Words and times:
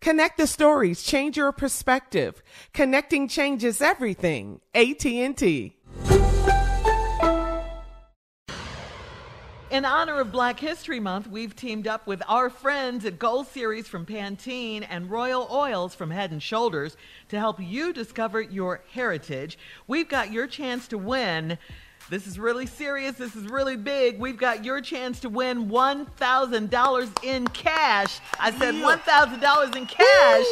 Connect 0.00 0.38
the 0.38 0.46
stories, 0.46 1.02
change 1.02 1.36
your 1.36 1.52
perspective. 1.52 2.42
Connecting 2.72 3.28
changes 3.28 3.80
everything. 3.82 4.60
AT&T. 4.74 5.74
In 9.70 9.84
honor 9.84 10.20
of 10.20 10.32
Black 10.32 10.58
History 10.58 10.98
Month, 10.98 11.26
we've 11.26 11.54
teamed 11.54 11.86
up 11.86 12.06
with 12.06 12.22
our 12.26 12.48
friends 12.48 13.04
at 13.04 13.18
Gold 13.18 13.48
Series 13.48 13.86
from 13.86 14.06
Pantene 14.06 14.86
and 14.88 15.10
Royal 15.10 15.46
Oils 15.50 15.94
from 15.94 16.10
Head 16.10 16.30
and 16.30 16.42
Shoulders 16.42 16.96
to 17.28 17.38
help 17.38 17.60
you 17.60 17.92
discover 17.92 18.40
your 18.40 18.82
heritage. 18.90 19.58
We've 19.86 20.08
got 20.08 20.32
your 20.32 20.46
chance 20.46 20.88
to 20.88 20.96
win 20.96 21.58
this 22.10 22.26
is 22.26 22.38
really 22.38 22.66
serious. 22.66 23.16
This 23.16 23.36
is 23.36 23.44
really 23.44 23.76
big. 23.76 24.18
We've 24.18 24.36
got 24.36 24.64
your 24.64 24.80
chance 24.80 25.20
to 25.20 25.28
win 25.28 25.68
$1,000 25.68 27.24
in 27.24 27.46
cash. 27.48 28.20
I 28.40 28.50
said 28.52 28.74
$1,000 28.74 29.76
in 29.76 29.86
cash, 29.86 30.44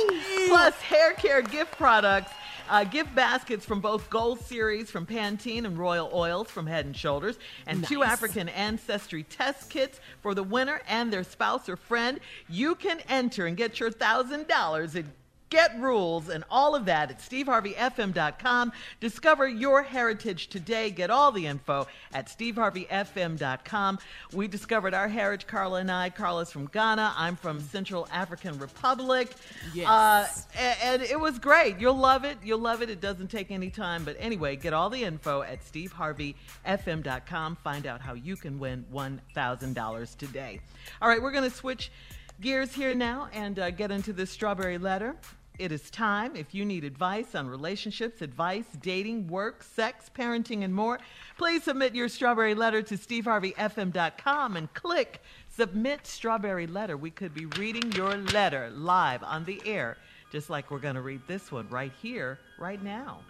plus 0.49 0.75
hair 0.83 1.15
care 1.15 1.43
gift 1.43 1.73
products. 1.73 2.33
Uh, 2.69 2.83
gift 2.83 3.15
baskets 3.15 3.65
from 3.65 3.81
both 3.81 4.11
Gold 4.11 4.41
Series 4.41 4.91
from 4.91 5.07
Pantene 5.07 5.67
and 5.67 5.79
Royal 5.79 6.11
Oils 6.13 6.51
from 6.51 6.67
Head 6.67 6.85
and 6.85 6.97
Shoulders, 6.97 7.39
and 7.67 7.83
nice. 7.83 7.89
two 7.89 8.03
African 8.03 8.49
ancestry 8.49 9.23
test 9.23 9.71
kits 9.71 10.01
for 10.21 10.35
the 10.35 10.43
winner 10.43 10.81
and 10.89 11.13
their 11.13 11.23
spouse 11.23 11.69
or 11.69 11.77
friend. 11.77 12.19
You 12.49 12.75
can 12.75 13.01
enter 13.09 13.47
and 13.47 13.57
get 13.57 13.79
your 13.79 13.93
thousand 13.93 14.49
dollars 14.49 14.97
at 14.97 15.05
Get 15.49 15.79
rules 15.79 16.29
and 16.29 16.43
all 16.51 16.75
of 16.75 16.87
that 16.87 17.11
at 17.11 17.21
steveharveyfm.com. 17.21 18.73
Discover 18.99 19.49
your 19.49 19.85
heritage 19.85 20.49
today. 20.49 20.91
Get 20.91 21.09
all 21.09 21.31
the 21.31 21.47
info 21.47 21.87
at 22.13 22.27
steveharveyfm.com. 22.27 23.99
We 24.33 24.49
discovered 24.49 24.93
our 24.93 25.07
heritage, 25.07 25.47
Carla 25.47 25.81
and 25.81 25.91
I. 25.91 26.11
Carla's 26.11 26.51
from 26.51 26.67
Ghana. 26.67 27.15
I'm 27.17 27.37
from 27.37 27.61
Central 27.61 28.09
African 28.13 28.59
Republic. 28.59 29.31
Yes. 29.73 29.87
Uh, 29.89 30.27
and, 30.59 30.79
and 30.83 31.03
it 31.03 31.21
was 31.21 31.39
great. 31.39 31.79
You'll 31.79 31.95
love 31.95 32.25
it. 32.25 32.39
You'll 32.43 32.59
love 32.59 32.83
it. 32.83 32.91
It 32.91 33.01
doesn't 33.01 33.31
take 33.31 33.53
any 33.53 33.71
time. 33.71 34.05
But 34.05 34.17
anyway, 34.19 34.57
get 34.57 34.73
all 34.73 34.91
the 34.91 35.05
info 35.05 35.43
at 35.43 35.65
steveharveyfm.com. 35.65 37.57
Find 37.63 37.87
out 37.87 38.01
how 38.01 38.15
you 38.15 38.35
can 38.35 38.59
win 38.59 38.85
$1,000 38.93 40.17
today. 40.17 40.61
All 41.01 41.09
right, 41.09 41.23
we're 41.23 41.31
going 41.31 41.49
to 41.49 41.57
switch 41.57 41.93
gears 42.41 42.75
here 42.75 42.95
now 42.95 43.29
and 43.33 43.59
uh, 43.59 43.71
get 43.71 43.91
into 43.91 44.13
this 44.13 44.31
strawberry 44.31 44.79
letter. 44.79 45.17
It 45.59 45.73
is 45.73 45.91
time. 45.91 46.37
If 46.37 46.55
you 46.55 46.67
need 46.67 46.85
advice 46.85 47.35
on 47.35 47.49
relationships, 47.49 48.21
advice, 48.21 48.67
dating, 48.83 49.29
work, 49.29 49.63
sex, 49.63 50.11
parenting, 50.15 50.65
and 50.65 50.75
more, 50.75 50.99
please 51.39 51.63
submit 51.63 51.95
your 51.95 52.09
strawberry 52.09 52.55
letter 52.55 52.83
to 52.83 52.97
steveharveyfm.com 52.97 54.57
and 54.57 54.73
click 54.75 55.23
Submit 55.49 56.07
Strawberry 56.07 56.67
Letter. 56.67 56.99
We 56.99 57.11
could 57.11 57.33
be 57.33 57.47
reading 57.47 57.91
your 57.93 58.15
letter 58.19 58.69
live 58.75 59.23
on 59.23 59.47
the 59.47 59.63
air, 59.65 59.97
just 60.31 60.51
like 60.51 60.71
we're 60.71 60.79
going 60.79 60.97
to 60.97 61.01
read 61.01 61.23
this 61.27 61.51
one 61.51 61.67
right 61.71 61.93
here, 62.03 62.39
right 62.59 62.83
now. 62.83 63.21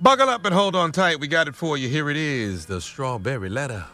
Buckle 0.00 0.30
up 0.30 0.46
and 0.46 0.54
hold 0.54 0.74
on 0.74 0.92
tight. 0.92 1.20
We 1.20 1.28
got 1.28 1.48
it 1.48 1.54
for 1.54 1.76
you. 1.76 1.90
Here 1.90 2.08
it 2.08 2.16
is 2.16 2.64
the 2.64 2.80
Strawberry 2.80 3.50
Letter. 3.50 3.84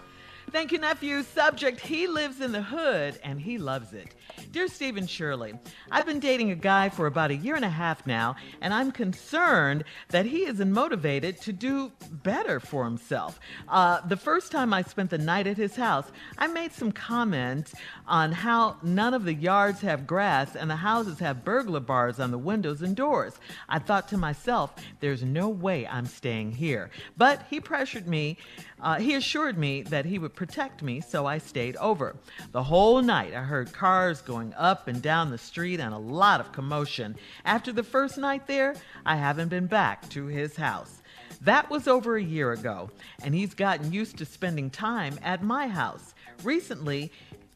Thank 0.53 0.71
you, 0.71 0.79
nephew. 0.79 1.25
Subject 1.25 1.81
He 1.81 2.07
lives 2.07 2.41
in 2.41 2.53
the 2.53 2.63
hood 2.63 3.19
and 3.25 3.41
he 3.41 3.59
loves 3.59 3.93
it. 3.93 4.15
Dear 4.51 4.69
Stephen 4.69 5.07
Shirley, 5.07 5.53
I've 5.91 6.07
been 6.07 6.21
dating 6.21 6.51
a 6.51 6.55
guy 6.55 6.89
for 6.89 7.07
about 7.07 7.31
a 7.31 7.37
year 7.37 7.55
and 7.55 7.67
a 7.67 7.69
half 7.69 8.07
now, 8.07 8.37
and 8.63 8.73
I'm 8.73 8.93
concerned 8.93 9.85
that 10.09 10.25
he 10.25 10.47
isn't 10.47 10.73
motivated 10.73 11.39
to 11.43 11.53
do 11.53 11.93
better 12.11 12.59
for 12.59 12.85
himself. 12.85 13.39
Uh, 13.69 14.01
the 14.07 14.17
first 14.17 14.51
time 14.51 14.73
I 14.73 14.83
spent 14.83 15.11
the 15.11 15.19
night 15.19 15.47
at 15.47 15.59
his 15.59 15.77
house, 15.77 16.07
I 16.39 16.47
made 16.47 16.73
some 16.73 16.93
comments 16.93 17.75
on 18.07 18.33
how 18.33 18.79
none 18.83 19.13
of 19.13 19.27
the 19.27 19.35
yards 19.35 19.83
have 19.83 20.07
grass 20.07 20.57
and 20.57 20.71
the 20.71 20.77
houses 20.77 21.19
have 21.19 21.45
burglar 21.45 21.81
bars 21.81 22.19
on 22.19 22.31
the 22.31 22.39
windows 22.39 22.81
and 22.81 22.97
doors. 22.97 23.35
I 23.69 23.79
thought 23.79 24.09
to 24.09 24.17
myself, 24.17 24.75
there's 25.01 25.23
no 25.23 25.51
way 25.51 25.87
I'm 25.87 26.07
staying 26.07 26.53
here. 26.53 26.89
But 27.19 27.43
he 27.51 27.61
pressured 27.61 28.09
me 28.09 28.39
uh, 28.81 28.99
he 29.01 29.15
assured 29.15 29.59
me 29.59 29.83
that 29.83 30.05
he 30.05 30.19
would 30.19 30.35
protect 30.35 30.83
me, 30.83 31.01
so 31.01 31.27
I 31.27 31.39
stayed 31.39 31.77
over. 31.77 32.17
The 32.53 32.63
whole 32.63 33.03
night, 33.03 33.35
I 33.35 33.43
heard 33.43 33.73
cars 33.73 34.21
going 34.21 34.55
up 34.55 34.89
and 34.89 35.03
down 35.03 35.31
the 35.31 35.39
street 35.39 35.81
and 35.81 35.93
a 35.93 35.99
lot 35.99 36.41
of 36.41 36.53
commotion. 36.53 37.17
After 37.45 37.73
the 37.73 37.83
first 37.83 38.19
night 38.19 38.47
there, 38.47 38.75
I 39.05 39.17
haven't 39.17 39.49
been 39.49 39.67
back 39.67 40.09
to 40.11 40.27
his 40.27 40.57
house. 40.57 41.03
That 41.43 41.71
was 41.71 41.87
over 41.87 42.17
a 42.17 42.23
year 42.23 42.53
ago, 42.53 42.91
and 43.23 43.35
he's 43.35 43.55
gotten 43.55 43.93
used 43.93 44.19
to 44.19 44.25
spending 44.25 44.71
time 44.71 45.19
at 45.23 45.43
my 45.43 45.69
house. 45.69 46.15
Recently, 46.43 47.13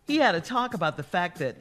he 0.07 0.17
had 0.17 0.35
a 0.35 0.41
talk 0.41 0.75
about 0.75 0.97
the 0.97 1.03
fact 1.03 1.39
that 1.39 1.57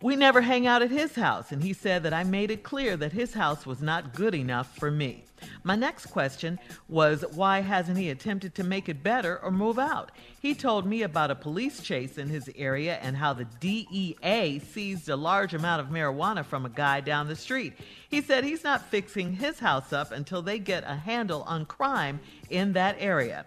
we 0.00 0.16
never 0.16 0.40
hang 0.40 0.66
out 0.66 0.82
at 0.82 0.90
his 0.90 1.14
house, 1.14 1.52
and 1.52 1.62
he 1.62 1.72
said 1.72 2.02
that 2.02 2.12
I 2.12 2.24
made 2.24 2.50
it 2.50 2.62
clear 2.62 2.96
that 2.96 3.12
his 3.12 3.34
house 3.34 3.64
was 3.64 3.80
not 3.80 4.14
good 4.14 4.34
enough 4.34 4.76
for 4.76 4.90
me. 4.90 5.24
My 5.62 5.76
next 5.76 6.06
question 6.06 6.58
was 6.88 7.24
why 7.34 7.60
hasn't 7.60 7.98
he 7.98 8.10
attempted 8.10 8.54
to 8.56 8.64
make 8.64 8.88
it 8.88 9.02
better 9.02 9.38
or 9.38 9.50
move 9.50 9.78
out? 9.78 10.12
He 10.40 10.54
told 10.54 10.86
me 10.86 11.02
about 11.02 11.30
a 11.30 11.34
police 11.34 11.82
chase 11.82 12.18
in 12.18 12.28
his 12.28 12.50
area 12.56 12.98
and 13.02 13.16
how 13.16 13.32
the 13.32 13.46
DEA 13.60 14.58
seized 14.58 15.08
a 15.08 15.16
large 15.16 15.54
amount 15.54 15.80
of 15.80 15.88
marijuana 15.88 16.44
from 16.44 16.66
a 16.66 16.70
guy 16.70 17.00
down 17.00 17.28
the 17.28 17.36
street. 17.36 17.74
He 18.08 18.20
said 18.20 18.44
he's 18.44 18.64
not 18.64 18.90
fixing 18.90 19.32
his 19.34 19.58
house 19.58 19.92
up 19.92 20.12
until 20.12 20.42
they 20.42 20.58
get 20.58 20.84
a 20.84 20.96
handle 20.96 21.42
on 21.42 21.66
crime 21.66 22.20
in 22.50 22.72
that 22.74 22.96
area. 22.98 23.46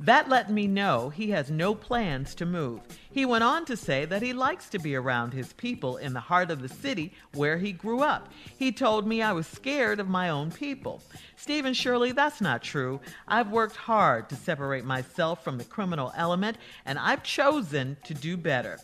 That 0.00 0.28
let 0.28 0.48
me 0.48 0.68
know 0.68 1.10
he 1.10 1.30
has 1.30 1.50
no 1.50 1.74
plans 1.74 2.36
to 2.36 2.46
move. 2.46 2.80
He 3.10 3.26
went 3.26 3.42
on 3.42 3.64
to 3.64 3.76
say 3.76 4.04
that 4.04 4.22
he 4.22 4.32
likes 4.32 4.68
to 4.70 4.78
be 4.78 4.94
around 4.94 5.32
his 5.32 5.52
people 5.54 5.96
in 5.96 6.12
the 6.12 6.20
heart 6.20 6.52
of 6.52 6.62
the 6.62 6.68
city 6.68 7.12
where 7.34 7.58
he 7.58 7.72
grew 7.72 8.00
up. 8.00 8.28
He 8.56 8.70
told 8.70 9.08
me 9.08 9.22
I 9.22 9.32
was 9.32 9.48
scared 9.48 9.98
of 9.98 10.08
my 10.08 10.28
own 10.28 10.52
people. 10.52 11.02
Stephen 11.36 11.74
Shirley, 11.74 12.12
that's 12.12 12.40
not 12.40 12.62
true. 12.62 13.00
I've 13.26 13.50
worked 13.50 13.74
hard 13.74 14.28
to 14.28 14.36
separate 14.36 14.84
myself 14.84 15.42
from 15.42 15.58
the 15.58 15.64
criminal 15.64 16.12
element, 16.16 16.58
and 16.86 16.96
I've 16.96 17.24
chosen 17.24 17.96
to 18.04 18.14
do 18.14 18.36
better. 18.36 18.78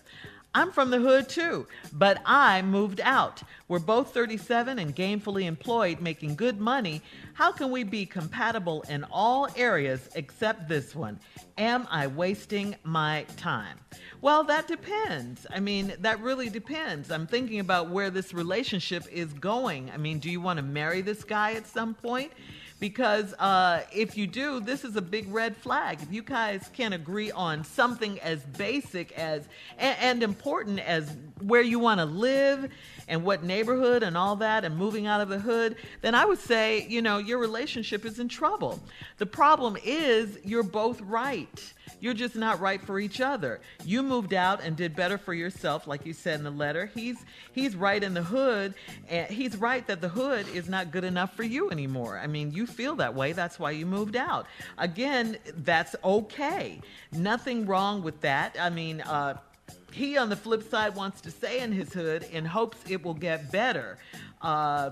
I'm 0.56 0.71
from 0.71 0.91
the 0.91 1.01
hood 1.01 1.29
too, 1.29 1.67
but 1.93 2.23
I 2.25 2.62
moved 2.62 3.01
out. 3.01 3.43
We're 3.67 3.81
both 3.81 4.15
37 4.15 4.79
and 4.79 4.95
gainfully 4.95 5.47
employed, 5.47 6.01
making 6.01 6.37
good 6.37 6.61
money. 6.61 7.03
How 7.33 7.51
can 7.51 7.73
we 7.73 7.83
be 7.83 8.06
compatible 8.06 8.85
in 8.89 9.05
all 9.11 9.49
areas 9.56 10.09
except 10.15 10.69
this 10.69 10.95
one? 10.95 11.19
Am 11.59 11.89
I 11.91 12.06
wasting 12.06 12.77
my 12.85 13.27
time? 13.37 13.79
Well, 14.21 14.45
that 14.45 14.69
depends. 14.69 15.45
I 15.51 15.59
mean, 15.59 15.93
that 15.99 16.21
really 16.21 16.49
depends. 16.49 17.11
I'm 17.11 17.27
thinking 17.27 17.59
about 17.59 17.91
where 17.91 18.11
this 18.11 18.33
relationship 18.33 19.05
is 19.11 19.33
going. 19.33 19.91
I 19.91 19.97
mean, 19.97 20.21
do 20.21 20.31
you 20.31 20.41
want 20.41 20.59
to 20.59 20.62
marry 20.62 21.01
this 21.01 21.25
guy 21.25 21.55
at 21.55 21.67
some 21.67 21.95
point? 21.95 22.31
Because 22.81 23.32
uh, 23.35 23.82
if 23.93 24.17
you 24.17 24.26
do, 24.26 24.61
this 24.61 24.85
is 24.85 24.97
a 24.97 25.03
big 25.03 25.32
red 25.32 25.56
flag. 25.56 26.00
If 26.03 26.12
you 26.12 26.23
guys 26.23 26.69
can't 26.73 26.94
agree 26.94 27.31
on 27.31 27.65
something 27.65 28.21
as 28.21 28.43
basic 28.43 29.12
as 29.12 29.49
and, 29.79 29.97
and 30.00 30.23
important 30.23 30.81
as 30.81 31.17
where 31.41 31.62
you 31.62 31.79
want 31.79 32.00
to 32.00 32.05
live 32.05 32.71
and 33.09 33.25
what 33.25 33.43
neighborhood 33.43 34.03
and 34.03 34.17
all 34.17 34.37
that 34.37 34.65
and 34.65 34.77
moving 34.77 35.06
out 35.06 35.21
of 35.21 35.29
the 35.29 35.39
hood, 35.39 35.77
then 36.01 36.15
I 36.15 36.25
would 36.25 36.39
say, 36.39 36.87
you 36.89 37.03
know, 37.03 37.19
your 37.19 37.39
relationship 37.39 38.05
is 38.05 38.19
in 38.19 38.29
trouble. 38.29 38.81
The 39.19 39.27
problem 39.27 39.77
is 39.85 40.39
you're 40.45 40.62
both 40.62 41.01
right. 41.03 41.73
You're 42.01 42.12
just 42.12 42.37
not 42.37 42.61
right 42.61 42.83
for 42.83 42.99
each 43.01 43.21
other. 43.23 43.61
You 43.85 44.03
moved 44.03 44.35
out 44.35 44.62
and 44.62 44.77
did 44.77 44.95
better 44.95 45.17
for 45.17 45.33
yourself, 45.33 45.87
like 45.87 46.05
you 46.05 46.12
said 46.12 46.39
in 46.39 46.45
the 46.45 46.51
letter. 46.51 46.91
He's 46.95 47.25
he's 47.53 47.75
right 47.75 48.03
in 48.03 48.12
the 48.12 48.23
hood, 48.23 48.75
and 49.09 49.27
he's 49.29 49.56
right 49.56 49.87
that 49.87 50.03
the 50.03 50.09
hood 50.11 50.47
is 50.49 50.69
not 50.69 50.91
good 50.91 51.05
enough 51.05 51.35
for 51.35 51.45
you 51.45 51.71
anymore. 51.71 52.19
I 52.19 52.27
mean, 52.27 52.53
you 52.53 52.67
feel 52.67 52.97
that 52.97 53.15
way. 53.15 53.33
That's 53.33 53.59
why 53.59 53.71
you 53.71 53.87
moved 53.87 54.17
out. 54.17 54.47
Again, 54.77 55.39
that's 55.65 55.97
okay. 56.05 56.81
Nothing 57.11 57.65
wrong 57.65 58.03
with 58.03 58.21
that. 58.21 58.56
I 58.61 58.69
mean, 58.69 59.01
uh, 59.01 59.39
he 59.93 60.17
on 60.17 60.29
the 60.29 60.37
flip 60.37 60.69
side 60.69 60.95
wants 60.95 61.21
to 61.23 61.31
stay 61.31 61.61
in 61.61 61.73
his 61.73 61.93
hood 61.93 62.27
in 62.33 62.45
hopes 62.45 62.79
it 62.89 63.05
will 63.05 63.15
get 63.15 63.53
better. 63.53 63.99
Uh, 64.43 64.91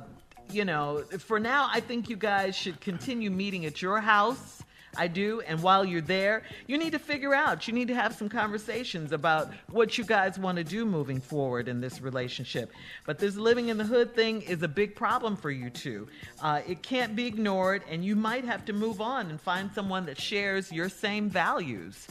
you 0.50 0.64
know, 0.64 1.02
for 1.18 1.40
now, 1.40 1.68
I 1.72 1.80
think 1.80 2.08
you 2.08 2.16
guys 2.16 2.54
should 2.54 2.80
continue 2.80 3.30
meeting 3.30 3.64
at 3.64 3.80
your 3.80 4.00
house 4.00 4.62
I 4.96 5.08
do. 5.08 5.40
And 5.40 5.62
while 5.62 5.84
you're 5.84 6.02
there, 6.02 6.42
you 6.66 6.76
need 6.76 6.92
to 6.92 6.98
figure 6.98 7.34
out, 7.34 7.66
you 7.66 7.72
need 7.72 7.88
to 7.88 7.94
have 7.94 8.14
some 8.14 8.28
conversations 8.28 9.12
about 9.12 9.50
what 9.70 9.96
you 9.96 10.04
guys 10.04 10.38
want 10.38 10.58
to 10.58 10.64
do 10.64 10.84
moving 10.84 11.20
forward 11.20 11.68
in 11.68 11.80
this 11.80 12.00
relationship. 12.00 12.70
But 13.06 13.18
this 13.18 13.36
living 13.36 13.68
in 13.68 13.78
the 13.78 13.84
hood 13.84 14.14
thing 14.14 14.42
is 14.42 14.62
a 14.62 14.68
big 14.68 14.94
problem 14.94 15.36
for 15.36 15.50
you 15.50 15.70
two. 15.70 16.08
Uh, 16.42 16.60
it 16.66 16.82
can't 16.82 17.16
be 17.16 17.26
ignored, 17.26 17.82
and 17.88 18.04
you 18.04 18.16
might 18.16 18.44
have 18.44 18.64
to 18.66 18.72
move 18.72 19.00
on 19.00 19.30
and 19.30 19.40
find 19.40 19.72
someone 19.72 20.04
that 20.06 20.20
shares 20.20 20.70
your 20.70 20.88
same 20.88 21.30
values. 21.30 22.06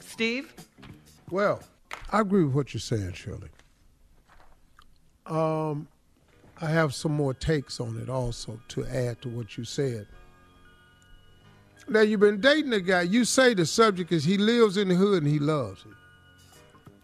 Steve? 0.00 0.54
Well, 1.30 1.62
I 2.10 2.20
agree 2.20 2.44
with 2.44 2.54
what 2.54 2.74
you're 2.74 2.80
saying, 2.80 3.12
Shirley. 3.12 3.48
Um, 5.26 5.88
I 6.60 6.66
have 6.66 6.94
some 6.94 7.12
more 7.12 7.34
takes 7.34 7.80
on 7.80 7.98
it 8.00 8.08
also 8.08 8.60
to 8.68 8.86
add 8.86 9.20
to 9.22 9.28
what 9.28 9.56
you 9.56 9.64
said. 9.64 10.06
Now 11.88 12.00
you've 12.00 12.20
been 12.20 12.40
dating 12.40 12.72
a 12.72 12.80
guy. 12.80 13.02
You 13.02 13.24
say 13.24 13.54
the 13.54 13.66
subject 13.66 14.12
is 14.12 14.24
he 14.24 14.38
lives 14.38 14.76
in 14.76 14.88
the 14.88 14.94
hood 14.94 15.22
and 15.22 15.30
he 15.30 15.38
loves 15.38 15.82
it. 15.82 15.92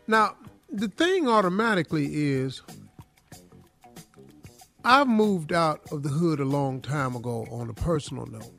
Now 0.07 0.37
the 0.71 0.89
thing 0.89 1.29
automatically 1.29 2.07
is, 2.33 2.63
I've 4.85 5.09
moved 5.09 5.53
out 5.53 5.81
of 5.93 6.03
the 6.03 6.09
hood 6.09 6.41
a 6.41 6.45
long 6.45 6.81
time 6.81 7.17
ago 7.17 7.47
on 7.51 7.69
a 7.69 7.75
personal 7.75 8.27
note. 8.27 8.55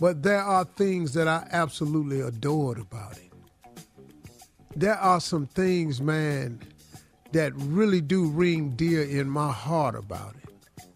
But 0.00 0.22
there 0.22 0.40
are 0.40 0.64
things 0.64 1.14
that 1.14 1.28
I 1.28 1.46
absolutely 1.52 2.20
adored 2.20 2.78
about 2.78 3.18
it. 3.18 3.31
There 4.74 4.96
are 4.96 5.20
some 5.20 5.46
things, 5.46 6.00
man, 6.00 6.60
that 7.32 7.52
really 7.56 8.00
do 8.00 8.26
ring 8.26 8.70
dear 8.70 9.02
in 9.02 9.28
my 9.28 9.50
heart 9.52 9.94
about 9.94 10.34
it. 10.42 10.86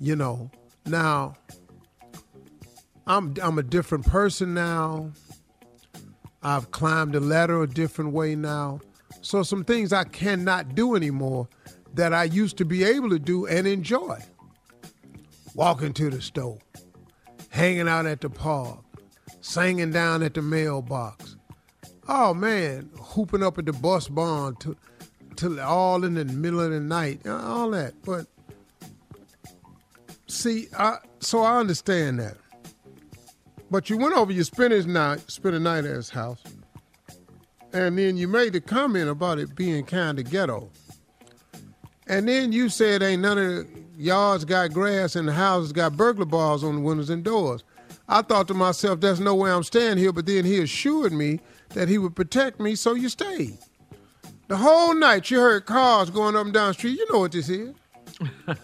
You 0.00 0.16
know, 0.16 0.50
now 0.86 1.34
I'm 3.06 3.34
I'm 3.42 3.58
a 3.58 3.62
different 3.62 4.06
person 4.06 4.54
now. 4.54 5.12
I've 6.42 6.70
climbed 6.70 7.14
the 7.14 7.20
ladder 7.20 7.62
a 7.62 7.66
different 7.66 8.12
way 8.12 8.36
now. 8.36 8.80
So 9.22 9.42
some 9.42 9.64
things 9.64 9.92
I 9.92 10.04
cannot 10.04 10.74
do 10.74 10.94
anymore 10.94 11.48
that 11.94 12.12
I 12.12 12.24
used 12.24 12.58
to 12.58 12.64
be 12.64 12.84
able 12.84 13.10
to 13.10 13.18
do 13.18 13.46
and 13.46 13.66
enjoy. 13.66 14.18
Walking 15.54 15.92
to 15.94 16.10
the 16.10 16.22
store, 16.22 16.58
hanging 17.48 17.88
out 17.88 18.06
at 18.06 18.20
the 18.20 18.30
park, 18.30 18.78
singing 19.40 19.90
down 19.90 20.22
at 20.22 20.34
the 20.34 20.42
mailbox. 20.42 21.37
Oh 22.08 22.32
man, 22.32 22.88
hooping 22.98 23.42
up 23.42 23.58
at 23.58 23.66
the 23.66 23.72
bus 23.72 24.08
barn 24.08 24.56
to, 24.56 24.76
to 25.36 25.62
all 25.62 26.04
in 26.04 26.14
the 26.14 26.24
middle 26.24 26.60
of 26.60 26.70
the 26.70 26.80
night, 26.80 27.20
uh, 27.26 27.36
all 27.36 27.70
that. 27.72 27.92
But 28.02 28.26
see, 30.26 30.68
I, 30.76 30.96
so 31.20 31.42
I 31.42 31.58
understand 31.58 32.18
that. 32.20 32.38
But 33.70 33.90
you 33.90 33.98
went 33.98 34.16
over, 34.16 34.32
you 34.32 34.42
spent 34.44 34.86
night, 34.86 35.30
spent 35.30 35.54
a 35.54 35.60
night 35.60 35.84
at 35.84 35.94
his 35.94 36.08
house, 36.08 36.42
and 37.74 37.98
then 37.98 38.16
you 38.16 38.26
made 38.26 38.54
the 38.54 38.62
comment 38.62 39.10
about 39.10 39.38
it 39.38 39.54
being 39.54 39.84
kind 39.84 40.18
of 40.18 40.30
ghetto. 40.30 40.70
And 42.06 42.26
then 42.26 42.52
you 42.52 42.70
said 42.70 43.02
ain't 43.02 43.20
none 43.20 43.36
of 43.36 43.46
the 43.46 43.68
yards 43.98 44.46
got 44.46 44.72
grass 44.72 45.14
and 45.14 45.28
the 45.28 45.34
houses 45.34 45.72
got 45.72 45.94
burglar 45.94 46.24
bars 46.24 46.64
on 46.64 46.76
the 46.76 46.80
windows 46.80 47.10
and 47.10 47.22
doors. 47.22 47.62
I 48.08 48.22
thought 48.22 48.48
to 48.48 48.54
myself, 48.54 49.00
that's 49.00 49.20
no 49.20 49.34
way 49.34 49.50
I'm 49.50 49.62
staying 49.62 49.98
here, 49.98 50.12
but 50.12 50.24
then 50.24 50.46
he 50.46 50.62
assured 50.62 51.12
me 51.12 51.40
that 51.70 51.88
he 51.88 51.98
would 51.98 52.16
protect 52.16 52.60
me, 52.60 52.74
so 52.74 52.94
you 52.94 53.08
stayed. 53.08 53.58
The 54.48 54.56
whole 54.56 54.94
night 54.94 55.30
you 55.30 55.40
heard 55.40 55.66
cars 55.66 56.10
going 56.10 56.34
up 56.34 56.44
and 56.46 56.54
down 56.54 56.68
the 56.68 56.74
street. 56.74 56.98
You 56.98 57.12
know 57.12 57.20
what 57.20 57.32
this 57.32 57.48
is. 57.48 57.74
A 58.46 58.56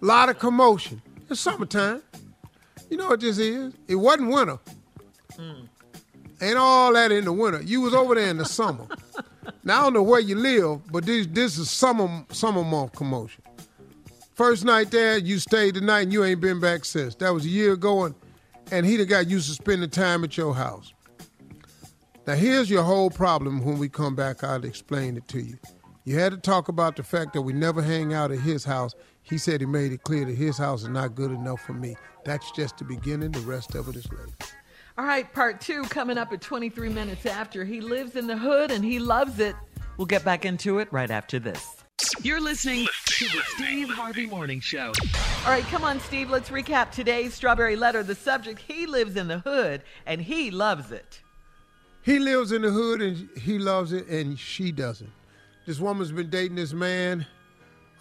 lot 0.00 0.28
of 0.28 0.38
commotion. 0.38 1.00
It's 1.30 1.40
summertime. 1.40 2.02
You 2.90 2.96
know 2.96 3.08
what 3.08 3.20
this 3.20 3.38
is? 3.38 3.72
It 3.88 3.94
wasn't 3.94 4.30
winter. 4.30 4.58
Mm. 5.36 5.68
Ain't 6.42 6.58
all 6.58 6.92
that 6.92 7.12
in 7.12 7.24
the 7.24 7.32
winter. 7.32 7.62
You 7.62 7.80
was 7.80 7.94
over 7.94 8.14
there 8.14 8.28
in 8.28 8.38
the 8.38 8.44
summer. 8.44 8.86
now 9.64 9.80
I 9.80 9.82
don't 9.84 9.94
know 9.94 10.02
where 10.02 10.20
you 10.20 10.34
live, 10.34 10.90
but 10.90 11.06
this 11.06 11.26
this 11.28 11.58
is 11.58 11.70
summer 11.70 12.24
summer 12.30 12.64
month 12.64 12.92
commotion. 12.92 13.42
First 14.34 14.64
night 14.64 14.90
there, 14.90 15.16
you 15.18 15.38
stayed 15.38 15.74
the 15.74 15.80
night 15.80 16.02
and 16.02 16.12
you 16.12 16.24
ain't 16.24 16.40
been 16.40 16.58
back 16.58 16.84
since. 16.84 17.14
That 17.16 17.32
was 17.32 17.44
a 17.44 17.48
year 17.48 17.72
ago, 17.74 18.04
and, 18.04 18.14
and 18.72 18.84
he 18.84 18.96
done 18.96 19.06
got 19.06 19.28
used 19.28 19.48
to 19.48 19.54
spending 19.54 19.88
time 19.90 20.24
at 20.24 20.36
your 20.36 20.54
house. 20.54 20.93
Now 22.26 22.34
here's 22.34 22.70
your 22.70 22.82
whole 22.82 23.10
problem 23.10 23.62
when 23.62 23.78
we 23.78 23.90
come 23.90 24.14
back, 24.14 24.42
I'll 24.42 24.64
explain 24.64 25.18
it 25.18 25.28
to 25.28 25.40
you. 25.40 25.58
You 26.04 26.18
had 26.18 26.32
to 26.32 26.38
talk 26.38 26.68
about 26.68 26.96
the 26.96 27.02
fact 27.02 27.34
that 27.34 27.42
we 27.42 27.52
never 27.52 27.82
hang 27.82 28.14
out 28.14 28.30
at 28.32 28.38
his 28.38 28.64
house. 28.64 28.94
He 29.22 29.36
said 29.36 29.60
he 29.60 29.66
made 29.66 29.92
it 29.92 30.04
clear 30.04 30.24
that 30.24 30.34
his 30.34 30.56
house 30.56 30.82
is 30.82 30.88
not 30.88 31.14
good 31.14 31.30
enough 31.30 31.60
for 31.60 31.74
me. 31.74 31.96
That's 32.24 32.50
just 32.52 32.78
the 32.78 32.84
beginning. 32.84 33.32
The 33.32 33.40
rest 33.40 33.74
of 33.74 33.88
it 33.88 33.96
is 33.96 34.10
later. 34.10 34.32
All 34.96 35.04
right, 35.04 35.30
part 35.34 35.60
two 35.60 35.82
coming 35.84 36.16
up 36.16 36.32
at 36.32 36.40
23 36.40 36.88
minutes 36.88 37.26
after. 37.26 37.62
He 37.62 37.82
lives 37.82 38.16
in 38.16 38.26
the 38.26 38.38
hood 38.38 38.70
and 38.70 38.82
he 38.82 38.98
loves 38.98 39.38
it. 39.38 39.54
We'll 39.98 40.06
get 40.06 40.24
back 40.24 40.46
into 40.46 40.78
it 40.78 40.90
right 40.92 41.10
after 41.10 41.38
this. 41.38 41.76
You're 42.22 42.40
listening 42.40 42.86
to 43.06 43.24
the 43.26 43.42
Steve 43.54 43.90
Harvey 43.90 44.26
Morning 44.26 44.60
Show. 44.60 44.92
All 45.44 45.50
right, 45.50 45.64
come 45.64 45.84
on, 45.84 46.00
Steve. 46.00 46.30
Let's 46.30 46.48
recap 46.48 46.90
today's 46.90 47.34
Strawberry 47.34 47.76
Letter. 47.76 48.02
The 48.02 48.14
subject 48.14 48.60
He 48.60 48.86
lives 48.86 49.16
in 49.16 49.28
the 49.28 49.40
hood 49.40 49.82
and 50.06 50.22
he 50.22 50.50
loves 50.50 50.90
it. 50.90 51.20
He 52.04 52.18
lives 52.18 52.52
in 52.52 52.60
the 52.60 52.70
hood 52.70 53.00
and 53.00 53.30
he 53.38 53.58
loves 53.58 53.92
it, 53.92 54.06
and 54.08 54.38
she 54.38 54.70
doesn't. 54.70 55.10
This 55.66 55.80
woman's 55.80 56.12
been 56.12 56.28
dating 56.28 56.56
this 56.56 56.74
man 56.74 57.26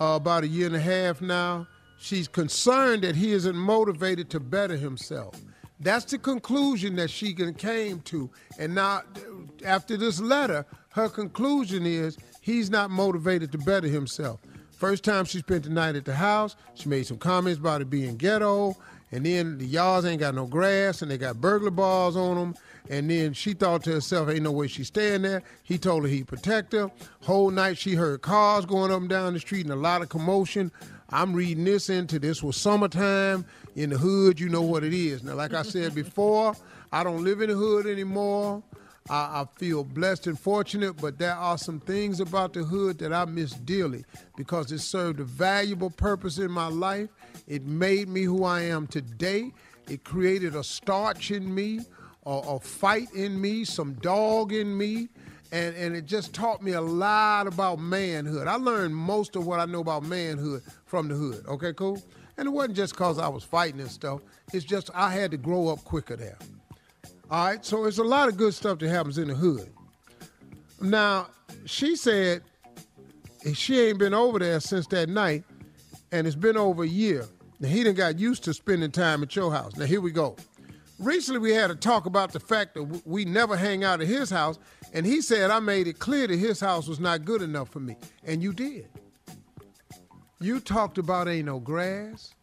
uh, 0.01 0.17
about 0.19 0.43
a 0.43 0.47
year 0.47 0.67
and 0.67 0.75
a 0.75 0.79
half 0.79 1.21
now. 1.21 1.67
She's 1.97 2.27
concerned 2.27 3.03
that 3.03 3.15
he 3.15 3.31
isn't 3.31 3.55
motivated 3.55 4.29
to 4.31 4.41
better 4.41 4.75
himself. 4.75 5.39
That's 5.79 6.03
the 6.03 6.17
conclusion 6.17 6.97
that 6.97 7.11
she 7.11 7.33
came 7.33 8.01
to. 8.01 8.29
And 8.59 8.75
now, 8.75 9.03
after 9.63 9.95
this 9.95 10.19
letter, 10.19 10.65
her 10.89 11.07
conclusion 11.07 11.85
is 11.85 12.17
he's 12.41 12.69
not 12.69 12.89
motivated 12.89 13.53
to 13.53 13.57
better 13.57 13.87
himself. 13.87 14.41
First 14.71 15.05
time 15.05 15.23
she 15.23 15.39
spent 15.39 15.63
the 15.63 15.69
night 15.69 15.95
at 15.95 16.03
the 16.03 16.15
house, 16.15 16.57
she 16.73 16.89
made 16.89 17.07
some 17.07 17.17
comments 17.17 17.57
about 17.57 17.79
it 17.79 17.89
being 17.89 18.17
ghetto, 18.17 18.75
and 19.13 19.25
then 19.25 19.59
the 19.59 19.65
yards 19.65 20.05
ain't 20.05 20.19
got 20.19 20.33
no 20.33 20.47
grass, 20.47 21.01
and 21.01 21.11
they 21.11 21.17
got 21.17 21.39
burglar 21.39 21.71
bars 21.71 22.15
on 22.15 22.35
them. 22.35 22.55
And 22.89 23.09
then 23.09 23.33
she 23.33 23.53
thought 23.53 23.83
to 23.83 23.91
herself, 23.91 24.29
ain't 24.29 24.41
no 24.41 24.51
way 24.51 24.67
she's 24.67 24.87
staying 24.87 25.21
there. 25.21 25.43
He 25.63 25.77
told 25.77 26.03
her 26.03 26.09
he'd 26.09 26.27
protect 26.27 26.73
her. 26.73 26.91
Whole 27.21 27.49
night 27.51 27.77
she 27.77 27.93
heard 27.93 28.21
cars 28.21 28.65
going 28.65 28.91
up 28.91 28.99
and 28.99 29.09
down 29.09 29.33
the 29.33 29.39
street 29.39 29.65
and 29.65 29.73
a 29.73 29.77
lot 29.77 30.01
of 30.01 30.09
commotion. 30.09 30.71
I'm 31.09 31.33
reading 31.33 31.63
this 31.63 31.89
into 31.89 32.17
this 32.17 32.41
was 32.41 32.57
summertime 32.57 33.45
in 33.75 33.91
the 33.91 33.97
hood. 33.97 34.39
You 34.39 34.49
know 34.49 34.63
what 34.63 34.83
it 34.83 34.93
is. 34.93 35.23
Now, 35.23 35.35
like 35.35 35.53
I 35.53 35.61
said 35.61 35.93
before, 35.93 36.55
I 36.91 37.03
don't 37.03 37.23
live 37.23 37.41
in 37.41 37.49
the 37.49 37.55
hood 37.55 37.85
anymore. 37.85 38.63
I, 39.09 39.41
I, 39.41 39.45
feel 39.57 39.83
blessed 39.83 40.27
and 40.27 40.39
fortunate, 40.39 40.93
but 40.93 41.17
there 41.17 41.35
are 41.35 41.57
some 41.57 41.81
things 41.81 42.21
about 42.21 42.53
the 42.53 42.63
hood 42.63 42.99
that 42.99 43.11
I 43.11 43.25
miss 43.25 43.51
dearly 43.51 44.05
because 44.37 44.71
it 44.71 44.79
served 44.79 45.19
a 45.19 45.25
valuable 45.25 45.89
purpose 45.89 46.37
in 46.37 46.49
my 46.49 46.67
life. 46.67 47.09
It 47.47 47.65
made 47.65 48.07
me 48.07 48.23
who 48.23 48.45
I 48.45 48.61
am 48.61 48.87
today. 48.87 49.51
It 49.89 50.05
created 50.05 50.55
a 50.55 50.63
starch 50.63 51.31
in 51.31 51.53
me, 51.53 51.81
a, 52.25 52.29
a 52.29 52.59
fight 52.59 53.11
in 53.13 53.39
me, 53.41 53.65
some 53.65 53.93
dog 53.95 54.53
in 54.53 54.77
me. 54.77 55.09
And, 55.51 55.75
and 55.75 55.95
it 55.95 56.05
just 56.05 56.33
taught 56.33 56.63
me 56.63 56.71
a 56.71 56.81
lot 56.81 57.45
about 57.45 57.79
manhood. 57.79 58.47
I 58.47 58.55
learned 58.55 58.95
most 58.95 59.35
of 59.35 59.45
what 59.45 59.59
I 59.59 59.65
know 59.65 59.81
about 59.81 60.03
manhood 60.03 60.63
from 60.85 61.09
the 61.09 61.15
hood. 61.15 61.45
Okay, 61.47 61.73
cool? 61.73 62.01
And 62.37 62.47
it 62.47 62.51
wasn't 62.51 62.75
just 62.75 62.93
because 62.93 63.19
I 63.19 63.27
was 63.27 63.43
fighting 63.43 63.79
and 63.79 63.91
stuff. 63.91 64.21
It's 64.53 64.65
just 64.65 64.89
I 64.95 65.11
had 65.11 65.29
to 65.31 65.37
grow 65.37 65.67
up 65.67 65.83
quicker 65.83 66.15
there. 66.15 66.37
All 67.33 67.45
right, 67.45 67.65
so 67.65 67.85
it's 67.85 67.97
a 67.97 68.03
lot 68.03 68.29
of 68.29 68.37
good 68.37 68.53
stuff 68.53 68.77
that 68.77 68.89
happens 68.89 69.17
in 69.17 69.27
the 69.27 69.33
hood. 69.33 69.67
Now, 70.79 71.29
she 71.65 71.95
said 71.95 72.43
she 73.55 73.79
ain't 73.79 73.97
been 73.97 74.13
over 74.13 74.37
there 74.37 74.59
since 74.59 74.85
that 74.89 75.09
night, 75.09 75.43
and 76.11 76.27
it's 76.27 76.35
been 76.35 76.57
over 76.57 76.83
a 76.83 76.87
year. 76.87 77.25
Now, 77.59 77.69
he 77.69 77.83
done 77.83 77.95
got 77.95 78.19
used 78.19 78.43
to 78.43 78.53
spending 78.53 78.91
time 78.91 79.23
at 79.23 79.35
your 79.35 79.51
house. 79.51 79.75
Now, 79.75 79.85
here 79.85 79.99
we 79.99 80.11
go. 80.11 80.35
Recently, 80.99 81.39
we 81.39 81.53
had 81.53 81.71
a 81.71 81.75
talk 81.75 82.05
about 82.05 82.33
the 82.33 82.39
fact 82.39 82.75
that 82.75 83.01
we 83.03 83.25
never 83.25 83.57
hang 83.57 83.83
out 83.83 83.99
at 83.99 84.05
his 84.05 84.29
house, 84.29 84.59
and 84.93 85.03
he 85.03 85.19
said 85.19 85.49
I 85.49 85.59
made 85.59 85.87
it 85.87 85.97
clear 85.97 86.27
that 86.27 86.37
his 86.37 86.59
house 86.59 86.87
was 86.87 86.99
not 86.99 87.25
good 87.25 87.41
enough 87.41 87.69
for 87.69 87.79
me. 87.79 87.95
And 88.25 88.43
you 88.43 88.53
did. 88.53 88.89
You 90.39 90.59
talked 90.59 90.99
about 90.99 91.27
ain't 91.27 91.47
no 91.47 91.59
grass, 91.59 92.35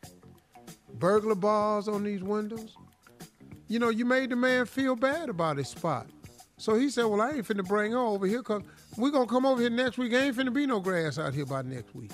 burglar 0.94 1.36
bars 1.36 1.86
on 1.86 2.02
these 2.02 2.24
windows, 2.24 2.74
you 3.70 3.78
know, 3.78 3.88
you 3.88 4.04
made 4.04 4.30
the 4.30 4.36
man 4.36 4.66
feel 4.66 4.96
bad 4.96 5.28
about 5.28 5.56
his 5.56 5.68
spot. 5.68 6.08
So 6.56 6.74
he 6.74 6.90
said, 6.90 7.04
Well, 7.04 7.20
I 7.20 7.30
ain't 7.30 7.46
finna 7.46 7.66
bring 7.66 7.92
her 7.92 7.98
over 7.98 8.26
here 8.26 8.38
because 8.38 8.62
we're 8.96 9.12
gonna 9.12 9.26
come 9.26 9.46
over 9.46 9.60
here 9.60 9.70
next 9.70 9.96
week. 9.96 10.12
Ain't 10.12 10.36
finna 10.36 10.52
be 10.52 10.66
no 10.66 10.80
grass 10.80 11.18
out 11.18 11.32
here 11.32 11.46
by 11.46 11.62
next 11.62 11.94
week. 11.94 12.10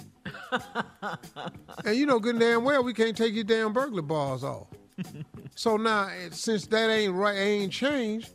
and 1.85 1.97
you 1.97 2.05
know 2.05 2.21
good 2.21 2.35
and 2.35 2.41
damn 2.41 2.63
well 2.63 2.85
we 2.85 2.93
can't 2.93 3.17
take 3.17 3.35
your 3.35 3.43
damn 3.43 3.73
burglar 3.73 4.03
bars 4.03 4.45
off. 4.45 4.67
so 5.55 5.79
now 5.79 6.09
eh, 6.09 6.29
since 6.31 6.67
that 6.67 6.91
ain't 6.91 7.15
right 7.15 7.37
ain't 7.37 7.73
changed, 7.73 8.35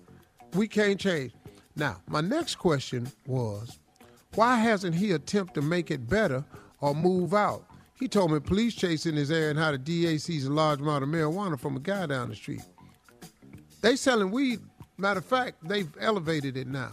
we 0.55 0.67
can't 0.67 0.99
change. 0.99 1.31
Now, 1.75 2.01
my 2.09 2.21
next 2.21 2.55
question 2.55 3.09
was, 3.27 3.79
why 4.33 4.57
hasn't 4.57 4.95
he 4.95 5.11
attempted 5.11 5.53
to 5.53 5.61
make 5.61 5.91
it 5.91 6.09
better 6.09 6.43
or 6.79 6.95
move 6.95 7.35
out? 7.35 7.67
He 7.99 8.07
told 8.07 8.31
me 8.31 8.39
police 8.39 8.73
chasing 8.73 9.15
his 9.15 9.29
area 9.29 9.51
and 9.51 9.59
how 9.59 9.71
the 9.71 9.77
DA 9.77 10.17
sees 10.17 10.47
a 10.47 10.51
large 10.51 10.81
amount 10.81 11.03
of 11.03 11.09
marijuana 11.09 11.59
from 11.59 11.77
a 11.77 11.79
guy 11.79 12.07
down 12.07 12.29
the 12.29 12.35
street. 12.35 12.63
They 13.81 13.95
selling 13.95 14.31
weed. 14.31 14.59
Matter 14.97 15.19
of 15.19 15.25
fact, 15.25 15.67
they've 15.67 15.89
elevated 15.99 16.55
it 16.57 16.67
now. 16.67 16.91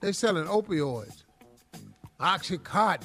They 0.00 0.12
selling 0.12 0.44
opioids, 0.44 1.24
oxycontin, 2.20 3.04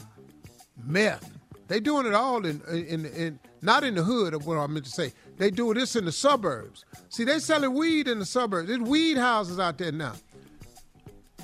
meth. 0.86 1.32
They 1.68 1.80
doing 1.80 2.06
it 2.06 2.14
all 2.14 2.46
in, 2.46 2.62
in, 2.70 3.06
in 3.06 3.40
not 3.62 3.86
in 3.86 3.96
the 3.96 4.04
hood 4.04 4.34
of 4.34 4.46
what 4.46 4.58
I 4.58 4.68
meant 4.68 4.86
to 4.86 4.92
say. 4.92 5.14
They 5.38 5.52
do 5.52 5.74
this 5.74 5.96
in 5.96 6.04
the 6.04 6.12
suburbs. 6.12 6.84
See, 7.10 7.24
they 7.24 7.40
selling 7.40 7.74
weed 7.74 8.10
in 8.10 8.20
the 8.20 8.26
suburbs. 8.26 8.68
There's 8.68 8.82
weed 8.82 9.18
houses 9.18 9.58
out 9.60 9.78
there 9.78 9.94
now. 9.94 10.14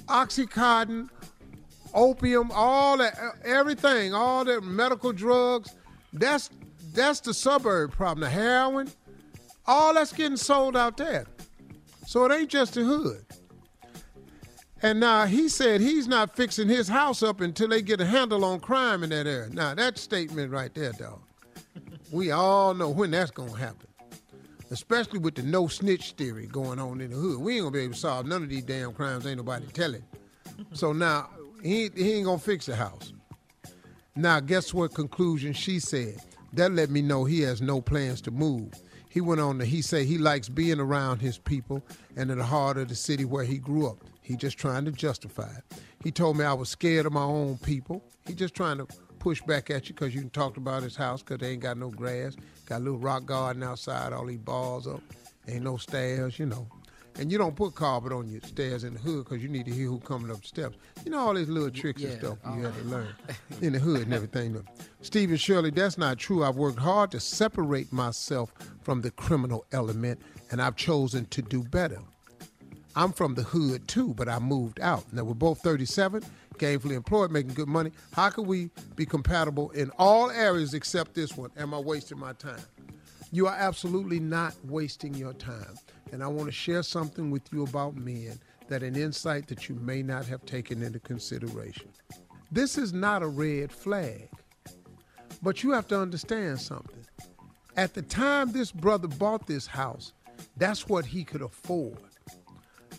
Oxycontin, 0.07 1.09
opium, 1.93 2.51
all 2.53 2.97
that, 2.97 3.17
everything, 3.45 4.13
all 4.13 4.43
that 4.43 4.63
medical 4.63 5.13
drugs. 5.13 5.75
That's 6.11 6.49
that's 6.93 7.19
the 7.21 7.33
suburb 7.33 7.91
problem. 7.91 8.21
The 8.21 8.29
heroin, 8.29 8.89
all 9.65 9.93
that's 9.93 10.11
getting 10.11 10.37
sold 10.37 10.75
out 10.75 10.97
there. 10.97 11.25
So 12.07 12.23
it 12.23 12.33
ain't 12.33 12.49
just 12.49 12.75
the 12.75 12.85
hood. 12.85 13.25
And 14.81 14.97
now 14.97 15.25
he 15.25 15.49
said 15.49 15.81
he's 15.81 16.07
not 16.07 16.37
fixing 16.37 16.69
his 16.69 16.87
house 16.87 17.21
up 17.21 17.41
until 17.41 17.67
they 17.67 17.81
get 17.81 17.99
a 17.99 18.05
handle 18.05 18.45
on 18.45 18.61
crime 18.61 19.03
in 19.03 19.09
that 19.09 19.27
area. 19.27 19.49
Now 19.51 19.75
that 19.75 19.97
statement 19.97 20.53
right 20.53 20.73
there, 20.73 20.93
dog. 20.93 21.19
We 22.09 22.31
all 22.31 22.73
know 22.73 22.89
when 22.89 23.11
that's 23.11 23.29
gonna 23.29 23.57
happen. 23.57 23.89
Especially 24.71 25.19
with 25.19 25.35
the 25.35 25.41
no 25.41 25.67
snitch 25.67 26.13
theory 26.13 26.47
going 26.47 26.79
on 26.79 27.01
in 27.01 27.11
the 27.11 27.17
hood. 27.17 27.41
We 27.41 27.55
ain't 27.55 27.63
gonna 27.63 27.71
be 27.71 27.79
able 27.81 27.93
to 27.93 27.99
solve 27.99 28.25
none 28.25 28.41
of 28.41 28.47
these 28.47 28.63
damn 28.63 28.93
crimes, 28.93 29.27
ain't 29.27 29.35
nobody 29.35 29.67
telling. 29.67 30.03
So 30.71 30.93
now 30.93 31.29
he, 31.61 31.89
he 31.93 32.13
ain't 32.13 32.25
gonna 32.25 32.39
fix 32.39 32.67
the 32.67 32.77
house. 32.77 33.11
Now 34.15 34.39
guess 34.39 34.73
what 34.73 34.93
conclusion 34.93 35.51
she 35.51 35.81
said? 35.81 36.21
That 36.53 36.71
let 36.71 36.89
me 36.89 37.01
know 37.01 37.25
he 37.25 37.41
has 37.41 37.61
no 37.61 37.81
plans 37.81 38.21
to 38.21 38.31
move. 38.31 38.71
He 39.17 39.21
went 39.21 39.41
on 39.41 39.57
to 39.57 39.65
he 39.65 39.81
said 39.81 40.05
he 40.05 40.19
likes 40.19 40.47
being 40.47 40.79
around 40.79 41.21
his 41.21 41.39
people 41.39 41.81
and 42.15 42.29
in 42.29 42.37
the 42.37 42.43
heart 42.43 42.77
of 42.77 42.87
the 42.87 42.93
city 42.93 43.25
where 43.25 43.45
he 43.45 43.57
grew 43.57 43.87
up. 43.87 43.97
He 44.21 44.35
just 44.35 44.59
trying 44.59 44.85
to 44.85 44.91
justify 44.91 45.49
it. 45.57 45.81
He 46.03 46.11
told 46.11 46.37
me 46.37 46.45
I 46.45 46.53
was 46.53 46.69
scared 46.69 47.07
of 47.07 47.13
my 47.13 47.23
own 47.23 47.57
people. 47.57 48.03
He 48.27 48.35
just 48.35 48.53
trying 48.53 48.77
to 48.77 48.85
push 49.17 49.41
back 49.41 49.71
at 49.71 49.89
you 49.89 49.95
because 49.95 50.13
you 50.13 50.25
talked 50.25 50.57
about 50.57 50.83
his 50.83 50.95
house 50.95 51.23
because 51.23 51.39
they 51.39 51.53
ain't 51.53 51.63
got 51.63 51.79
no 51.79 51.89
grass, 51.89 52.35
got 52.67 52.81
a 52.81 52.83
little 52.83 52.99
rock 52.99 53.25
garden 53.25 53.63
outside, 53.63 54.13
all 54.13 54.27
these 54.27 54.37
balls 54.37 54.85
up, 54.85 55.01
ain't 55.47 55.63
no 55.63 55.77
stairs, 55.77 56.37
you 56.37 56.45
know. 56.45 56.67
And 57.19 57.31
you 57.31 57.37
don't 57.39 57.55
put 57.55 57.73
carpet 57.73 58.11
on 58.11 58.29
your 58.29 58.41
stairs 58.41 58.83
in 58.83 58.93
the 58.93 58.99
hood 58.99 59.25
because 59.25 59.41
you 59.41 59.49
need 59.49 59.65
to 59.65 59.71
hear 59.71 59.87
who 59.87 59.99
coming 59.99 60.29
up 60.29 60.41
the 60.41 60.47
steps. 60.47 60.77
You 61.03 61.11
know 61.11 61.19
all 61.19 61.33
these 61.33 61.49
little 61.49 61.71
tricks 61.71 62.01
yeah, 62.01 62.09
and 62.09 62.19
stuff 62.19 62.37
you 62.55 62.63
have 62.63 62.77
to 62.79 62.87
learn 62.87 63.07
in 63.61 63.73
the 63.73 63.79
hood 63.79 64.03
and 64.03 64.13
everything. 64.13 64.63
Stephen 65.01 65.37
Shirley, 65.37 65.71
that's 65.71 65.97
not 65.97 66.19
true. 66.19 66.43
I've 66.43 66.57
worked 66.57 66.77
hard 66.77 67.11
to 67.11 67.19
separate 67.19 67.91
myself 67.91 68.53
from 68.83 69.01
the 69.01 69.09
criminal 69.11 69.65
element, 69.71 70.21
and 70.51 70.61
I've 70.61 70.75
chosen 70.75 71.25
to 71.27 71.41
do 71.41 71.63
better. 71.63 71.99
I'm 72.95 73.11
from 73.11 73.33
the 73.35 73.43
hood 73.43 73.87
too, 73.87 74.13
but 74.13 74.29
I 74.29 74.37
moved 74.39 74.79
out. 74.79 75.11
Now 75.11 75.23
we're 75.23 75.33
both 75.33 75.59
37, 75.59 76.23
gainfully 76.57 76.95
employed, 76.95 77.31
making 77.31 77.53
good 77.53 77.67
money. 77.67 77.91
How 78.13 78.29
can 78.29 78.45
we 78.45 78.69
be 78.95 79.05
compatible 79.05 79.71
in 79.71 79.91
all 79.97 80.29
areas 80.29 80.73
except 80.75 81.15
this 81.15 81.35
one? 81.35 81.49
Am 81.57 81.73
I 81.73 81.79
wasting 81.79 82.19
my 82.19 82.33
time? 82.33 82.61
You 83.31 83.47
are 83.47 83.55
absolutely 83.55 84.19
not 84.19 84.55
wasting 84.63 85.13
your 85.13 85.33
time 85.33 85.77
and 86.11 86.23
I 86.23 86.27
want 86.27 86.47
to 86.47 86.51
share 86.51 86.83
something 86.83 87.31
with 87.31 87.51
you 87.51 87.63
about 87.63 87.95
men 87.95 88.39
that 88.67 88.83
an 88.83 88.95
insight 88.95 89.47
that 89.47 89.69
you 89.69 89.75
may 89.75 90.01
not 90.01 90.25
have 90.25 90.45
taken 90.45 90.83
into 90.83 90.99
consideration. 90.99 91.89
This 92.51 92.77
is 92.77 92.93
not 92.93 93.23
a 93.23 93.27
red 93.27 93.71
flag, 93.71 94.29
but 95.41 95.63
you 95.63 95.71
have 95.71 95.87
to 95.87 95.99
understand 95.99 96.59
something. 96.59 97.05
At 97.75 97.93
the 97.93 98.01
time 98.01 98.51
this 98.51 98.71
brother 98.71 99.07
bought 99.07 99.47
this 99.47 99.67
house, 99.67 100.13
that's 100.55 100.87
what 100.87 101.05
he 101.05 101.23
could 101.23 101.41
afford. 101.41 101.97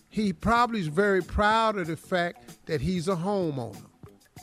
He 0.08 0.32
probably 0.32 0.80
is 0.80 0.88
very 0.88 1.22
proud 1.22 1.76
of 1.76 1.86
the 1.86 1.96
fact 1.96 2.66
that 2.66 2.80
he's 2.80 3.08
a 3.08 3.16
homeowner. 3.16 3.84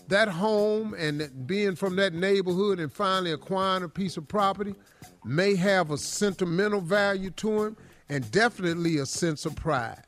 That 0.07 0.27
home 0.27 0.93
and 0.93 1.47
being 1.47 1.75
from 1.75 1.95
that 1.95 2.13
neighborhood 2.13 2.79
and 2.79 2.91
finally 2.91 3.31
acquiring 3.31 3.83
a 3.83 3.89
piece 3.89 4.17
of 4.17 4.27
property 4.27 4.75
may 5.23 5.55
have 5.55 5.89
a 5.89 5.97
sentimental 5.97 6.81
value 6.81 7.31
to 7.31 7.63
him 7.63 7.77
and 8.09 8.29
definitely 8.31 8.97
a 8.97 9.05
sense 9.05 9.45
of 9.45 9.55
pride. 9.55 10.03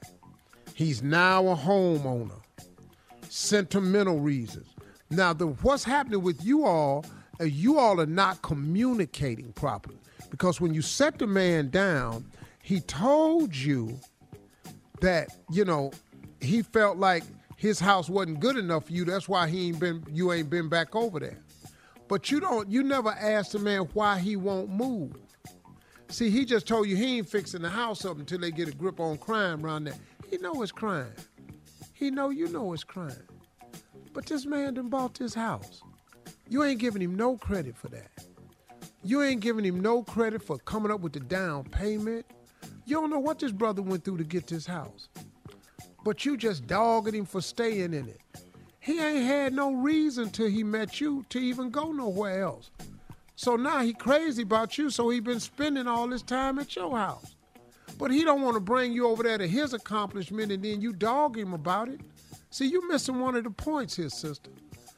He's 0.73 1.01
now 1.01 1.47
a 1.47 1.55
homeowner. 1.55 2.39
Sentimental 3.29 4.19
reasons. 4.19 4.67
Now, 5.09 5.33
the, 5.33 5.47
what's 5.47 5.83
happening 5.83 6.21
with 6.21 6.43
you 6.43 6.65
all, 6.65 7.05
uh, 7.39 7.45
you 7.45 7.79
all 7.79 7.99
are 7.99 8.05
not 8.05 8.41
communicating 8.41 9.51
properly. 9.53 9.97
Because 10.29 10.59
when 10.59 10.73
you 10.73 10.81
set 10.81 11.19
the 11.19 11.27
man 11.27 11.69
down, 11.69 12.25
he 12.61 12.81
told 12.81 13.55
you 13.55 13.99
that, 15.01 15.29
you 15.49 15.63
know, 15.63 15.91
he 16.41 16.61
felt 16.61 16.97
like 16.97 17.23
his 17.55 17.79
house 17.79 18.09
wasn't 18.09 18.39
good 18.39 18.57
enough 18.57 18.85
for 18.85 18.93
you. 18.93 19.05
That's 19.05 19.27
why 19.27 19.47
he 19.47 19.69
ain't 19.69 19.79
been 19.79 20.05
you 20.11 20.31
ain't 20.31 20.49
been 20.49 20.69
back 20.69 20.95
over 20.95 21.19
there. 21.19 21.39
But 22.07 22.29
you 22.29 22.39
don't 22.39 22.69
you 22.69 22.83
never 22.83 23.09
asked 23.09 23.53
the 23.53 23.59
man 23.59 23.81
why 23.93 24.19
he 24.19 24.35
won't 24.35 24.69
move. 24.69 25.15
See, 26.09 26.29
he 26.29 26.45
just 26.45 26.67
told 26.67 26.87
you 26.87 26.95
he 26.95 27.17
ain't 27.17 27.29
fixing 27.29 27.61
the 27.61 27.69
house 27.69 28.05
up 28.05 28.17
until 28.17 28.39
they 28.39 28.51
get 28.51 28.67
a 28.67 28.71
grip 28.71 28.99
on 28.99 29.17
crime 29.17 29.65
around 29.65 29.85
there. 29.85 29.95
He 30.29 30.37
know 30.37 30.61
it's 30.61 30.71
crime. 30.71 31.13
He 31.93 32.11
know 32.11 32.29
you 32.29 32.47
know 32.47 32.73
it's 32.73 32.83
crime. 32.83 33.27
But 34.13 34.25
this 34.25 34.45
man 34.45 34.75
done 34.75 34.89
bought 34.89 35.15
this 35.15 35.33
house. 35.33 35.81
You 36.49 36.63
ain't 36.63 36.79
giving 36.79 37.01
him 37.01 37.15
no 37.15 37.37
credit 37.37 37.75
for 37.75 37.89
that. 37.89 38.09
You 39.03 39.21
ain't 39.21 39.41
giving 39.41 39.65
him 39.65 39.79
no 39.81 40.01
credit 40.03 40.41
for 40.41 40.57
coming 40.59 40.91
up 40.91 41.01
with 41.01 41.13
the 41.13 41.19
down 41.19 41.65
payment. 41.65 42.25
You 42.85 42.95
don't 43.01 43.09
know 43.09 43.19
what 43.19 43.39
this 43.39 43.51
brother 43.51 43.81
went 43.81 44.05
through 44.05 44.17
to 44.17 44.23
get 44.23 44.47
this 44.47 44.65
house. 44.65 45.09
But 46.03 46.25
you 46.25 46.37
just 46.37 46.67
dogging 46.67 47.15
him 47.15 47.25
for 47.25 47.41
staying 47.41 47.93
in 47.93 48.07
it. 48.07 48.21
he 48.79 48.99
ain't 49.01 49.25
had 49.25 49.53
no 49.53 49.73
reason 49.73 50.29
till 50.29 50.47
he 50.47 50.63
met 50.63 51.01
you 51.01 51.25
to 51.29 51.39
even 51.39 51.69
go 51.69 51.91
nowhere 51.91 52.43
else. 52.43 52.71
So 53.37 53.55
now 53.55 53.81
he 53.81 53.93
crazy 53.93 54.41
about 54.41 54.79
you, 54.79 54.89
so 54.89 55.09
he 55.09 55.19
been 55.19 55.39
spending 55.39 55.87
all 55.87 56.09
his 56.09 56.23
time 56.23 56.57
at 56.57 56.75
your 56.75 56.97
house. 56.97 57.35
But 57.99 58.09
he 58.09 58.23
don't 58.23 58.41
want 58.41 58.55
to 58.55 58.59
bring 58.59 58.93
you 58.93 59.07
over 59.07 59.21
there 59.21 59.37
to 59.37 59.47
his 59.47 59.73
accomplishment 59.73 60.51
and 60.51 60.65
then 60.65 60.81
you 60.81 60.91
dog 60.91 61.37
him 61.37 61.53
about 61.53 61.87
it. 61.87 62.01
See, 62.49 62.65
you 62.65 62.87
missing 62.89 63.19
one 63.19 63.35
of 63.35 63.43
the 63.43 63.51
points 63.51 63.95
here, 63.95 64.09
sister. 64.09 64.49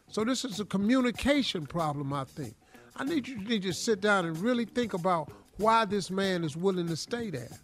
So 0.08 0.24
this 0.24 0.46
is 0.46 0.62
a 0.62 0.66
communication 0.66 1.66
problem, 1.66 2.14
I 2.14 2.24
think. 2.24 2.56
I 2.96 3.04
need 3.04 3.28
you 3.28 3.44
to 3.44 3.60
just 3.60 3.84
sit 3.84 4.00
down 4.00 4.24
and 4.26 4.38
really 4.38 4.64
think 4.64 4.94
about 4.94 5.34
why 5.58 5.84
this 5.84 6.10
man 6.10 6.46
is 6.46 6.56
willing 6.56 6.88
to 6.88 6.96
stay 6.96 7.30
there. 7.30 7.60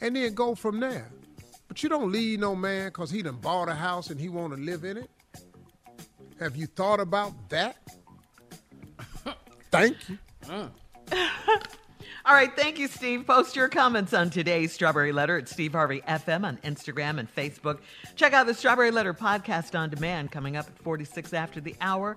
And 0.00 0.16
then 0.16 0.34
go 0.34 0.56
from 0.56 0.80
there. 0.80 1.12
But 1.68 1.84
you 1.84 1.88
don't 1.88 2.10
leave 2.10 2.40
no 2.40 2.56
man 2.56 2.88
because 2.88 3.12
he 3.12 3.22
done 3.22 3.36
bought 3.36 3.68
a 3.68 3.74
house 3.74 4.10
and 4.10 4.18
he 4.18 4.28
want 4.30 4.52
to 4.52 4.60
live 4.60 4.82
in 4.82 4.96
it. 4.96 5.10
Have 6.40 6.56
you 6.56 6.66
thought 6.66 6.98
about 6.98 7.50
that? 7.50 7.76
Thank 9.80 10.08
you. 10.08 10.18
All 12.26 12.34
right, 12.34 12.50
thank 12.56 12.80
you, 12.80 12.88
Steve. 12.88 13.24
Post 13.24 13.54
your 13.54 13.68
comments 13.68 14.12
on 14.12 14.30
today's 14.30 14.72
Strawberry 14.72 15.12
Letter 15.12 15.38
at 15.38 15.48
Steve 15.48 15.72
Harvey 15.72 16.00
FM 16.08 16.44
on 16.44 16.56
Instagram 16.58 17.20
and 17.20 17.32
Facebook. 17.32 17.78
Check 18.16 18.32
out 18.32 18.46
the 18.46 18.54
Strawberry 18.54 18.90
Letter 18.90 19.14
podcast 19.14 19.78
on 19.78 19.90
demand 19.90 20.32
coming 20.32 20.56
up 20.56 20.66
at 20.66 20.76
46 20.78 21.32
after 21.32 21.60
the 21.60 21.76
hour. 21.80 22.16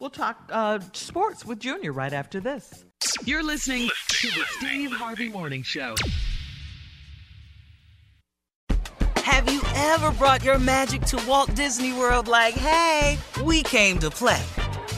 We'll 0.00 0.10
talk 0.10 0.48
uh, 0.50 0.80
sports 0.94 1.44
with 1.44 1.60
Junior 1.60 1.92
right 1.92 2.12
after 2.12 2.40
this. 2.40 2.84
You're 3.24 3.44
listening 3.44 3.88
to 4.08 4.26
the 4.28 4.44
Steve 4.48 4.90
Harvey 4.90 5.28
Morning 5.28 5.62
Show. 5.62 5.94
Have 9.16 9.52
you 9.52 9.62
ever 9.76 10.10
brought 10.12 10.42
your 10.42 10.58
magic 10.58 11.02
to 11.02 11.22
Walt 11.28 11.54
Disney 11.54 11.92
World 11.92 12.26
like, 12.26 12.54
hey, 12.54 13.16
we 13.44 13.62
came 13.62 13.98
to 14.00 14.10
play? 14.10 14.42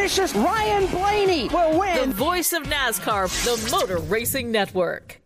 finishes. 0.00 0.34
Ryan 0.34 0.86
Blaney 0.86 1.48
will 1.48 1.78
win. 1.78 2.10
The 2.10 2.14
voice 2.14 2.52
of 2.52 2.62
NASCAR, 2.64 3.28
the 3.44 3.70
Motor 3.70 3.98
Racing 3.98 4.50
Network. 4.50 5.20